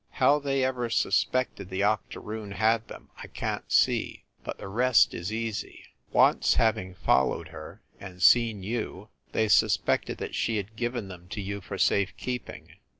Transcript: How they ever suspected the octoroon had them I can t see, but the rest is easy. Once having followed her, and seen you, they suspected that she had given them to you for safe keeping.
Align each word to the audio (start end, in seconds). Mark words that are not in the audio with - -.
How 0.13 0.39
they 0.39 0.63
ever 0.63 0.89
suspected 0.89 1.69
the 1.69 1.83
octoroon 1.83 2.53
had 2.53 2.87
them 2.87 3.11
I 3.17 3.27
can 3.27 3.59
t 3.59 3.65
see, 3.67 4.23
but 4.43 4.57
the 4.57 4.67
rest 4.67 5.13
is 5.13 5.31
easy. 5.31 5.83
Once 6.11 6.55
having 6.55 6.95
followed 6.95 7.49
her, 7.49 7.83
and 7.99 8.19
seen 8.19 8.63
you, 8.63 9.09
they 9.31 9.47
suspected 9.47 10.17
that 10.17 10.33
she 10.33 10.57
had 10.57 10.75
given 10.75 11.07
them 11.07 11.27
to 11.29 11.39
you 11.39 11.61
for 11.61 11.77
safe 11.77 12.17
keeping. 12.17 12.77